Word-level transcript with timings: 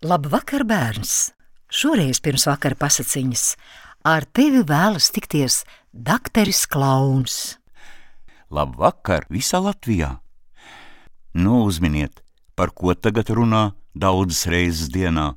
Labvakar, 0.00 0.62
bērns! 0.64 1.34
Šoreiz 1.68 2.22
pirms 2.24 2.46
vakara 2.48 2.72
pasakiņas 2.80 3.42
ar 4.08 4.24
tevi 4.24 4.62
vēlas 4.64 5.10
tikties 5.12 5.58
dakteris 5.92 6.62
Klauns. 6.72 7.58
Labvakar, 8.48 9.26
visā 9.28 9.60
Latvijā! 9.60 10.14
Nu, 11.36 11.66
uzminiet, 11.66 12.22
par 12.56 12.72
ko 12.72 12.94
tagad 12.96 13.28
runā 13.28 13.74
daudzas 13.92 14.46
reizes 14.48 14.88
dienā. 14.88 15.34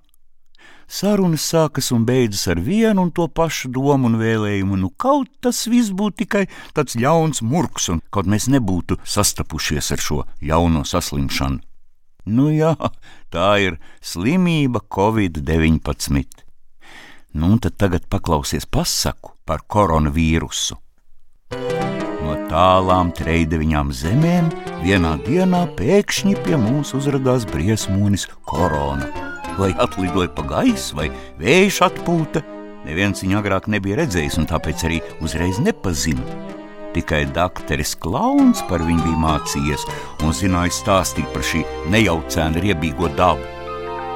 Sarunas 0.88 1.44
sākas 1.44 1.92
un 1.92 2.08
beidzas 2.08 2.48
ar 2.56 2.64
vienu 2.64 3.04
un 3.04 3.12
to 3.12 3.28
pašu 3.28 3.68
domu 3.68 4.08
un 4.08 4.16
vēlējumu. 4.24 4.80
Nu, 4.80 4.94
kaut 4.96 5.28
tas 5.44 5.66
viss 5.68 5.92
būtu 5.92 6.24
tikai 6.24 6.46
tāds 6.72 6.96
ļauns 6.96 7.44
murgs, 7.44 7.92
un 7.92 8.00
kaut 8.16 8.32
mēs 8.32 8.48
nebūtu 8.48 9.02
sastapušies 9.04 9.92
ar 9.92 10.08
šo 10.08 10.24
jauno 10.40 10.88
saslimšanu. 10.88 11.60
Nu 12.26 12.48
jā, 12.54 12.72
tā 13.34 13.50
ir 13.60 13.80
slimība 14.00 14.80
Covid-19. 14.88 16.44
Nu, 17.34 17.50
un 17.50 17.60
tad 17.60 17.76
tagad 17.82 18.06
paklausies 18.08 18.68
pasaku 18.70 19.34
par 19.44 19.66
koronavīrusu. 19.68 20.78
No 22.24 22.38
tālām 22.48 23.12
treideviņām 23.18 23.92
zemēm 23.92 24.48
vienā 24.86 25.18
dienā 25.26 25.66
pēkšņi 25.76 26.38
pie 26.46 26.56
mums 26.62 26.94
uzrādījās 26.96 27.50
briesmonis 27.52 28.30
korona. 28.48 29.10
Vai 29.60 29.74
atlidoja 29.76 30.32
pa 30.34 30.48
gaisu, 30.48 30.96
vai 30.98 31.12
vējš 31.42 31.84
atpūta, 31.90 32.42
neviens 32.88 33.22
viņu 33.26 33.42
agrāk 33.42 33.68
nebija 33.70 34.00
redzējis, 34.02 34.40
un 34.40 34.50
tāpēc 34.50 34.88
arī 34.88 35.04
uzreiz 35.22 35.60
nepazina. 35.62 36.63
Tikai 36.94 37.24
dakteris 37.34 37.96
Klauns 37.98 38.62
par 38.70 38.84
viņu 38.86 39.02
bija 39.02 39.22
mācījies 39.24 39.88
un 40.22 40.36
zināja 40.38 40.76
stāstīt 40.78 41.26
par 41.34 41.46
šī 41.50 41.64
nejaucēna 41.94 42.62
riebīgo 42.62 43.10
dabu. 43.18 43.48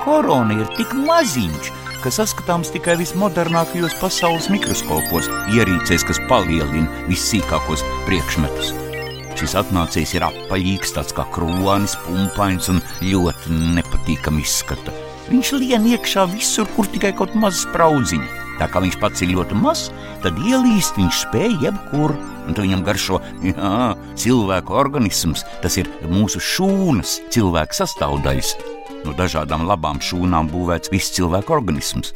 Korona 0.03 0.59
ir 0.61 0.69
tik 0.77 0.93
maziņš, 0.93 1.71
ka 2.03 2.13
saskatāms 2.13 2.69
tikai 2.75 2.99
vismodernākajos 3.01 3.97
pasaules 3.99 4.51
mikroskopos, 4.53 5.27
ierīcēs, 5.57 6.05
kas 6.05 6.21
palielina 6.29 7.07
vissīkākos 7.09 7.83
priekšmetus. 8.05 8.75
Šis 9.37 9.57
atnācējs 9.59 10.15
ir 10.17 10.25
apaļīgs, 10.29 10.93
tāds 10.95 11.13
kā 11.17 11.25
kronis, 11.33 11.97
pumpains 12.05 12.69
un 12.73 12.81
ļoti 13.05 13.57
nepatīkami 13.77 14.45
izskata. 14.45 14.93
Viņš 15.27 15.53
lien 15.59 15.85
iekšā 15.91 16.29
visur, 16.31 16.69
kur 16.77 16.89
tikai 16.93 17.11
kaut 17.17 17.33
maz 17.37 17.65
spraudziņi. 17.65 18.46
Tā 18.57 18.67
kā 18.71 18.81
viņš 18.83 18.97
pats 19.01 19.23
ir 19.23 19.33
ļoti 19.35 19.57
mazs, 19.59 19.91
tad 20.23 20.37
ielīst 20.41 20.97
viņš 20.97 21.21
spēja 21.27 21.67
jebkur, 21.67 22.15
un 22.47 22.55
tad 22.55 22.63
viņam 22.65 22.85
garšo 22.87 23.19
jā, 23.45 23.73
cilvēku 24.17 24.77
organisms. 24.77 25.45
Tas 25.63 25.77
ir 25.81 25.89
mūsu 26.09 26.41
šūnas, 26.43 27.19
cilvēka 27.33 27.81
sastāvdaļas. 27.81 28.55
No 29.05 29.13
dažādām 29.17 29.67
labām 29.69 30.01
šūnām 30.03 30.49
būvēts 30.51 30.91
viss 30.93 31.13
cilvēka 31.17 31.53
organisms. 31.59 32.15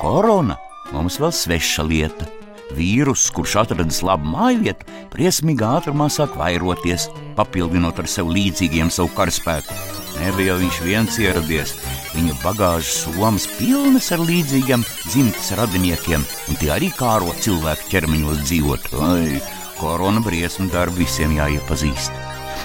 Korona 0.00 0.56
mums 0.92 1.20
vēl 1.20 1.34
sveša 1.34 1.84
lieta. 1.88 2.30
Vīruss, 2.74 3.28
kurš 3.34 3.58
atradis 3.60 4.00
labu 4.02 4.30
māju 4.32 4.64
vietu, 4.64 4.88
briesmīgā 5.12 5.74
ātrumā 5.78 6.08
sāk 6.10 6.34
vairoties, 6.40 7.10
papildinot 7.36 8.00
ar 8.00 8.08
sev 8.10 8.32
līdzīgiem 8.32 8.90
savu 8.90 9.12
karaspēku. 9.14 10.03
Nebija 10.20 10.54
viņš 10.60 10.80
viens 10.84 11.16
ieradies. 11.20 11.74
Viņa 12.14 12.36
bagāžas 12.42 13.04
somas 13.04 13.46
pilnas 13.58 14.10
ar 14.14 14.22
līdzīgiem 14.22 14.84
dzimtas 15.08 15.50
radiniekiem, 15.58 16.24
un 16.48 16.60
tie 16.60 16.70
arī 16.76 16.90
kāro 16.94 17.34
cilvēku 17.44 17.90
ķermeņos 17.90 18.44
dzīvot. 18.44 18.92
Ai, 19.04 19.40
korona 19.80 20.22
briesmu 20.24 20.68
darbu 20.72 21.02
visiem 21.02 21.34
jāiepazīst. 21.38 22.14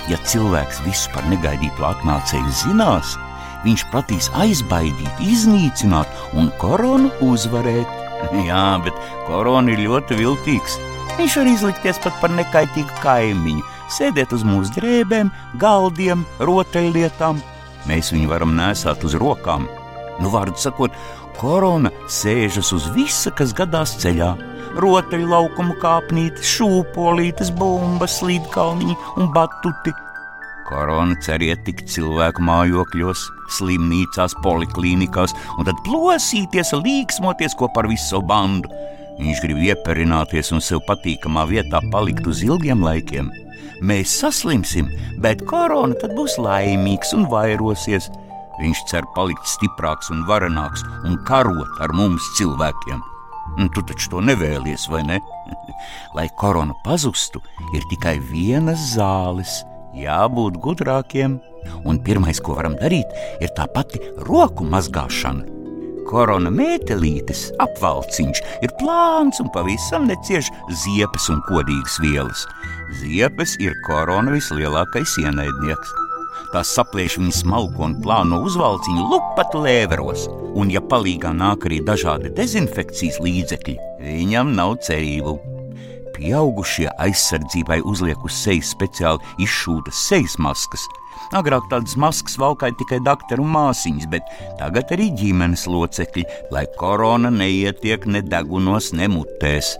Ja 0.09 0.19
cilvēks 0.25 0.83
visu 0.85 1.09
par 1.13 1.25
negaidītu 1.29 1.85
atnācēju 1.85 2.53
zinās, 2.63 3.15
viņš 3.65 3.87
prasīs 3.91 4.29
aizbaidīt, 4.37 5.25
iznīcināt 5.25 6.37
un 6.37 6.53
koronu 6.61 7.11
uzvarēt. 7.25 7.97
Jā, 8.47 8.77
bet 8.85 8.95
korona 9.27 9.73
ir 9.73 9.85
ļoti 9.87 10.21
viltīgs. 10.21 10.79
Viņš 11.19 11.35
var 11.41 11.49
izlikties 11.51 11.99
pat 12.03 12.15
par 12.21 12.31
nekaitīgu 12.31 13.01
kaimiņu, 13.03 13.65
sēdēt 13.93 14.33
uz 14.35 14.45
mūsu 14.47 14.75
drēbēm, 14.77 15.31
galdiem, 15.61 16.25
rotaļlietām. 16.39 17.41
Mēs 17.89 18.11
viņu 18.13 18.29
varam 18.31 18.55
nesāt 18.57 19.03
uz 19.07 19.15
rokām. 19.19 19.67
Nu, 20.19 20.31
vārdu 20.33 20.59
sakot, 20.59 20.95
korona 21.39 21.91
sēžas 22.11 22.73
uz 22.75 22.89
visa, 22.95 23.31
kas 23.31 23.55
gadās 23.55 23.95
ceļā. 24.01 24.33
Rotaļlaukumu 24.79 25.79
kāpnītes, 25.81 26.45
šūpolītes, 26.57 27.49
bumbas, 27.57 28.19
slīdkalniņi 28.19 28.97
un 29.17 29.31
batuti. 29.33 29.95
Korona 30.69 31.17
cer 31.25 31.41
ietikt 31.41 31.87
cilvēku 31.89 32.43
mājokļos, 32.45 33.23
slimnīcās, 33.57 34.35
poliklīnikās 34.43 35.33
un 35.57 35.65
tad 35.65 35.79
plosīties, 35.87 36.75
līksmoties 36.77 37.57
kopā 37.57 37.85
ar 37.85 37.89
visu 37.89 38.21
bandu. 38.21 38.69
Viņš 39.19 39.41
grib 39.43 39.59
ieperināties 39.67 40.53
un 40.55 40.63
sev 40.63 40.79
patīkamā 40.87 41.43
vietā 41.49 41.81
palikt 41.91 42.27
uz 42.29 42.39
ilgiem 42.45 42.83
laikiem. 42.85 43.27
Mēs 43.83 44.13
saslimsim, 44.21 44.87
bet 45.23 45.43
korona 45.47 45.97
tad 45.99 46.15
būs 46.15 46.37
laimīgs 46.39 47.11
un 47.17 47.27
vairosies. 47.31 48.09
Viņš 48.59 48.83
cer 48.91 49.07
palikt 49.15 49.47
stiprāks 49.47 50.11
un 50.11 50.25
varenāks 50.27 50.83
un 51.07 51.19
karot 51.27 51.83
ar 51.83 51.93
mums 51.95 52.23
cilvēkiem. 52.39 53.03
Un 53.59 53.71
tu 53.75 53.83
taču 53.83 54.11
to 54.13 54.23
nevēlies, 54.23 54.87
vai 54.91 55.03
ne? 55.07 55.19
Lai 56.15 56.27
korona 56.39 56.75
pazustu, 56.85 57.41
ir 57.75 57.83
tikai 57.91 58.17
vienas 58.31 58.93
zāles. 58.95 59.61
Jābūt 59.99 60.59
gudrākiem, 60.63 61.39
un 61.83 62.03
pirmais, 62.05 62.39
ko 62.39 62.59
varam 62.59 62.77
darīt, 62.79 63.15
ir 63.41 63.51
tā 63.57 63.67
pati 63.73 63.99
roku 64.27 64.67
mazgāšana. 64.67 65.58
Korona 66.09 66.49
mētelītes 66.49 67.51
apvalciņš 67.61 68.39
ir 68.65 68.71
plāns 68.79 69.37
un 69.43 69.51
pavisam 69.53 70.07
necieš 70.09 70.49
ziepes 70.83 71.27
un 71.29 71.43
kodīgas 71.45 71.99
vielas. 72.01 72.45
Ziepes 73.03 73.53
ir 73.61 73.75
korona 73.85 74.33
vislielākais 74.33 75.19
ienaidnieks. 75.21 75.93
Tās 76.49 76.71
saplēš 76.73 77.19
viņu 77.19 77.35
smalko 77.43 77.85
un 77.85 77.99
plāno 78.01 78.41
uzvalciņu 78.47 79.05
lupatu 79.11 79.61
lēveros, 79.67 80.25
un, 80.57 80.73
ja 80.73 80.81
palīgā 80.81 81.29
nāk 81.37 81.69
arī 81.69 81.83
dažādi 81.85 82.33
dezinfekcijas 82.33 83.21
līdzekļi, 83.21 83.77
viņam 84.01 84.55
nav 84.57 84.79
cerību. 84.89 85.37
Pieaugušie 86.19 86.89
aizsardzībai 86.99 87.79
uzliek 87.87 88.23
uz 88.27 88.35
sejas 88.35 88.73
speciāli 88.73 89.23
izšūtas 89.45 90.01
sejas 90.09 90.35
maskas. 90.41 90.83
Agrāk 91.35 91.69
tādas 91.71 91.95
maskas 91.99 92.35
valkāja 92.41 92.75
tikai 92.79 92.99
doktoru 93.05 93.45
māsiņas, 93.47 94.09
bet 94.11 94.27
tagad 94.59 94.91
arī 94.95 95.09
ģimenes 95.15 95.63
locekļi, 95.69 96.25
lai 96.51 96.65
korona 96.79 97.31
neietiek 97.31 98.07
ne 98.09 98.23
degunos, 98.25 98.91
ne 98.97 99.07
mutēs. 99.11 99.77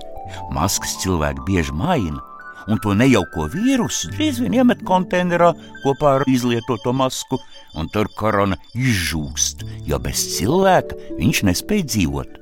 Maskas 0.56 0.96
cilvēki 1.04 1.44
bieži 1.48 1.76
maina, 1.76 2.22
un 2.70 2.80
to 2.84 2.96
nejauko 2.96 3.50
vīrusu 3.52 4.14
drīz 4.14 4.40
vien 4.44 4.60
iemet 4.62 4.86
konteinerā 4.88 5.52
kopā 5.84 6.20
ar 6.20 6.28
izlietoto 6.30 6.94
masku, 6.96 7.42
un 7.76 7.92
tur 7.92 8.08
korona 8.16 8.60
izžūst, 8.78 9.66
jo 9.90 10.00
bez 10.04 10.24
cilvēka 10.38 11.18
viņš 11.20 11.48
nespēja 11.50 11.90
dzīvot. 11.96 12.39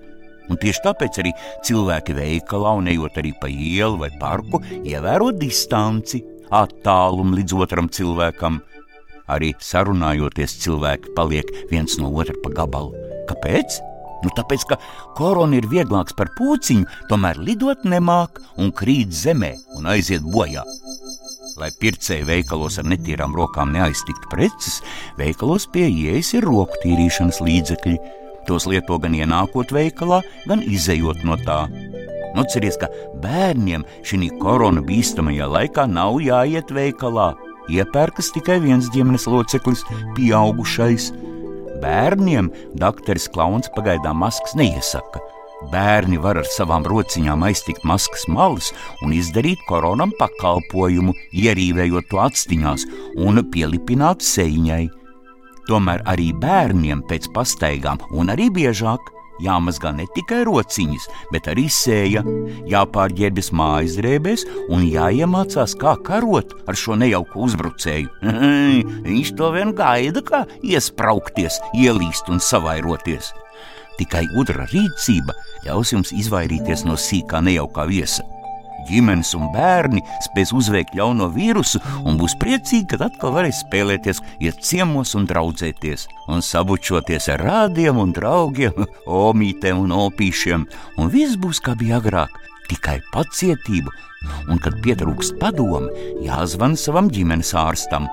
Un 0.47 0.59
tieši 0.61 0.83
tāpēc 0.85 1.19
arī 1.23 1.33
cilvēki 1.67 2.15
veikalā 2.17 2.77
un 2.79 2.89
ejot 2.91 3.19
arī 3.19 3.33
pa 3.41 3.49
ielu 3.51 3.99
vai 3.99 4.11
parku, 4.19 4.61
ievēro 4.83 5.33
distanci, 5.35 6.23
attālumu 6.53 7.37
līdz 7.39 7.57
otram 7.65 7.91
cilvēkam. 7.91 8.61
Arī 9.27 9.51
sarunājoties, 9.59 10.55
cilvēki 10.63 11.11
paliek 11.17 11.51
viens 11.71 11.97
no 11.99 12.13
otra 12.15 12.35
pa 12.43 12.53
gabalu. 12.61 12.95
Kāpēc? 13.27 13.81
Nu, 14.23 14.31
tāpēc, 14.33 14.63
ka 14.69 14.77
korona 15.17 15.59
ir 15.59 15.67
vieglāks 15.69 16.15
par 16.17 16.31
puciņu, 16.37 16.87
tomēr 17.11 17.37
lidot 17.37 17.83
nemāk 17.85 18.41
un 18.57 18.71
krīt 18.73 19.13
zemē 19.13 19.53
un 19.77 19.89
aiziet 19.91 20.25
bojā. 20.25 20.63
Lai 21.57 21.69
pircēji 21.81 22.25
veikalos 22.25 22.77
ar 22.81 22.87
netīrām 22.89 23.35
rokām 23.37 23.71
neaiztiktu 23.73 24.29
preces, 24.31 24.79
veikalos 25.17 25.65
pie 25.73 25.87
ieejas 25.89 26.33
ir 26.37 26.45
roku 26.45 26.77
tīrīšanas 26.83 27.41
līdzekļi. 27.45 27.97
Tos 28.47 28.67
lieto 28.69 28.95
gan 29.03 29.15
ienākot 29.17 29.73
veikalā, 29.75 30.21
gan 30.47 30.61
izējot 30.63 31.25
no 31.27 31.35
tā. 31.43 31.65
Nu, 32.37 32.45
ceries, 32.47 32.77
ka 32.79 32.87
bērniem 33.23 33.83
šī 34.07 34.29
korona 34.39 34.83
bīstamajā 34.85 35.47
laikā 35.51 35.87
nav 35.91 36.19
jāiet 36.23 36.71
veikalā. 36.71 37.33
Iepērkas 37.67 38.31
tikai 38.35 38.61
viens 38.63 38.87
ģimenes 38.93 39.27
loceklis, 39.27 39.83
pieaugušais. 40.15 41.09
Bērniem 41.81 42.47
doktoris 42.79 43.27
Klauns 43.33 43.67
pagaidām 43.75 44.21
maskas 44.23 44.55
neiesaka. 44.57 45.19
Bērni 45.71 46.19
var 46.21 46.37
ar 46.37 46.47
savām 46.47 46.85
rociņām 46.85 47.43
aiztikt 47.49 47.83
maskas 47.89 48.27
malas 48.29 48.69
un 49.03 49.15
izdarīt 49.17 49.59
koronam 49.67 50.13
pakalpojumu, 50.19 51.15
ierīvējot 51.33 52.07
to 52.11 52.21
atstiņās 52.21 52.85
un 53.25 53.41
pielipināt 53.51 54.23
sēņai. 54.23 54.85
Tomēr 55.67 56.03
arī 56.07 56.31
bērniem 56.31 57.03
pēc 57.09 57.27
pastaigām, 57.35 57.99
un 58.15 58.31
arī 58.31 58.47
biežāk, 58.55 59.09
jāmazgā 59.43 59.91
ne 59.95 60.05
tikai 60.15 60.43
rociņas, 60.47 61.07
bet 61.33 61.49
arī 61.51 61.67
sēja, 61.71 62.23
jāpārģērbjas 62.71 63.51
mājas 63.55 63.97
drēbēs 63.99 64.45
un 64.73 64.85
jāiemācās, 64.87 65.75
kā 65.81 65.97
karot 66.07 66.55
ar 66.67 66.79
šo 66.79 66.95
nejauku 66.99 67.43
uzbrucēju. 67.49 68.13
Viņš 69.09 69.33
to 69.37 69.51
vien 69.57 69.75
gaida, 69.77 70.23
kā 70.23 70.45
iesprāgties, 70.63 71.59
ielīst 71.75 72.31
un 72.31 72.41
savairoties. 72.43 73.33
Tikai 73.97 74.27
gudra 74.31 74.69
rīcība 74.71 75.35
ļaus 75.65 75.93
jums 75.95 76.15
izvairīties 76.15 76.85
no 76.87 76.95
sīkā 77.01 77.41
nejaukā 77.43 77.87
viesa 77.89 78.36
ģimenes 78.87 79.33
un 79.37 79.47
bērni 79.53 80.03
spēs 80.25 80.53
uzveikt 80.55 80.95
ļauno 80.97 81.29
vīrusu 81.33 81.81
un 82.05 82.19
būs 82.19 82.37
priecīgi, 82.41 82.87
kad 82.93 83.05
atkal 83.07 83.33
varēs 83.35 83.63
spēlēties, 83.65 84.21
iet 84.43 84.61
ciemos 84.65 85.15
un 85.17 85.27
draudzēties, 85.29 86.07
un 86.31 86.45
sabučoties 86.45 87.29
ar 87.33 87.43
rādiem 87.47 87.99
un 88.01 88.13
draugiem, 88.15 88.85
omītēm 89.25 89.81
un 89.85 89.95
opīšiem, 89.97 90.67
un 90.97 91.11
viss 91.13 91.39
būs 91.41 91.63
kā 91.63 91.75
bija 91.79 92.01
agrāk, 92.01 92.33
tikai 92.69 92.99
pacietību, 93.13 93.93
un 94.51 94.61
kad 94.63 94.79
pietrūkst 94.83 95.37
padomu, 95.41 95.89
jāzvan 96.25 96.77
savam 96.79 97.11
ģimenes 97.13 97.53
ārstam. 97.57 98.09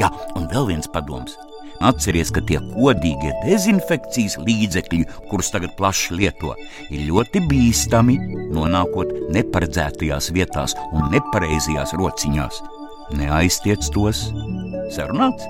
Jā, 0.00 0.08
un 0.34 0.48
vēl 0.48 0.72
viens 0.72 0.88
padoms 0.88 1.36
Atcerieties, 1.82 2.30
ka 2.34 2.42
tie 2.46 2.60
kodīgie 2.72 3.32
dezinfekcijas 3.42 4.36
līdzekļi, 4.46 5.02
kurus 5.30 5.50
tagad 5.54 5.74
plaši 5.78 6.14
lieto, 6.20 6.54
ir 6.90 7.06
ļoti 7.08 7.42
bīstami, 7.50 8.16
nonākot 8.54 9.10
neparedzētajās 9.34 10.30
vietās 10.36 10.76
un 10.92 11.10
nepareizajās 11.14 11.96
rociņās. 11.98 12.62
Neaiztiec 13.18 13.90
tos, 13.92 14.28
sarunāts? 14.94 15.44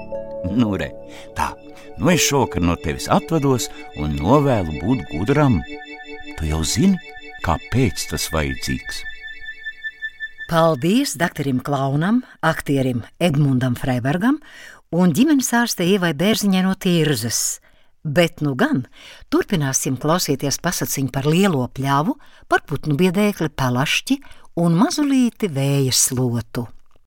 Nu, 0.51 0.75
re, 0.81 0.91
tā, 1.37 1.53
nu 2.01 2.11
es 2.13 2.25
šovakar 2.27 2.65
no 2.65 2.77
tevis 2.81 3.07
atvados 3.13 3.71
un 4.01 4.17
novēlu 4.19 4.81
būt 4.83 5.07
gudram. 5.13 5.61
Tu 6.39 6.51
jau 6.51 6.61
zini, 6.67 6.99
kāpēc 7.45 8.09
tas 8.11 8.29
vajadzīgs. 8.35 9.05
Paldies 10.45 11.15
doktoram 11.17 11.63
Klaunam, 11.65 12.21
aktierim 12.45 13.01
Edmundam 13.17 13.79
Freibergam 13.81 14.43
un 14.93 15.13
ģimenes 15.15 15.53
ārste 15.57 15.87
Ievai 15.87 16.13
Bērziņai 16.19 16.65
no 16.67 16.75
Tirzas. 16.75 17.61
Bet 18.05 18.43
nu 18.45 18.53
gan 18.59 18.85
turpināsim 19.33 19.97
klausīties 19.97 20.61
pasakiņu 20.61 21.13
par 21.15 21.25
lielo 21.25 21.65
pļāvu, 21.73 22.19
par 22.49 22.67
putnu 22.69 22.99
biedēkli 23.01 23.49
pelašķi 23.57 24.19
un 24.61 24.77
mazulīti 24.77 25.49
vējas 25.49 26.11
slotu. 26.11 26.67